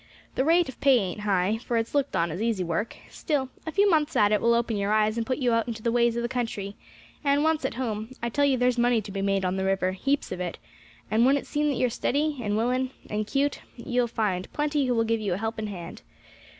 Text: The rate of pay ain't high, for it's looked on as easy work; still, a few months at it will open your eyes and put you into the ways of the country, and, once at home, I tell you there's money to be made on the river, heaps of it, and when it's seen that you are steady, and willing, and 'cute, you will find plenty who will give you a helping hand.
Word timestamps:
The 0.33 0.43
rate 0.43 0.67
of 0.67 0.81
pay 0.81 0.97
ain't 0.97 1.19
high, 1.19 1.59
for 1.59 1.77
it's 1.77 1.93
looked 1.93 2.15
on 2.15 2.31
as 2.31 2.41
easy 2.41 2.63
work; 2.63 2.97
still, 3.11 3.49
a 3.67 3.71
few 3.71 3.87
months 3.87 4.15
at 4.15 4.31
it 4.31 4.41
will 4.41 4.55
open 4.55 4.75
your 4.75 4.91
eyes 4.91 5.15
and 5.15 5.27
put 5.27 5.37
you 5.37 5.53
into 5.53 5.83
the 5.83 5.91
ways 5.91 6.15
of 6.15 6.23
the 6.23 6.27
country, 6.27 6.75
and, 7.23 7.43
once 7.43 7.65
at 7.65 7.75
home, 7.75 8.09
I 8.19 8.29
tell 8.29 8.43
you 8.43 8.57
there's 8.57 8.79
money 8.79 8.99
to 8.99 9.11
be 9.11 9.21
made 9.21 9.45
on 9.45 9.57
the 9.57 9.63
river, 9.63 9.91
heaps 9.91 10.31
of 10.31 10.39
it, 10.41 10.57
and 11.11 11.23
when 11.23 11.37
it's 11.37 11.49
seen 11.49 11.69
that 11.69 11.75
you 11.75 11.85
are 11.85 11.89
steady, 11.91 12.39
and 12.41 12.57
willing, 12.57 12.89
and 13.11 13.27
'cute, 13.27 13.59
you 13.75 14.01
will 14.01 14.07
find 14.07 14.51
plenty 14.53 14.87
who 14.87 14.95
will 14.95 15.03
give 15.03 15.21
you 15.21 15.35
a 15.35 15.37
helping 15.37 15.67
hand. 15.67 16.01